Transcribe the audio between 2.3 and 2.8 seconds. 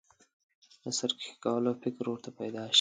پیدا شي.